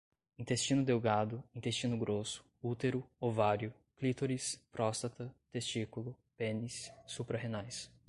[0.39, 7.91] intestino delgado, intestino grosso, útero, ovário, clítoris, próstata, testículo, pênis, suprarrenais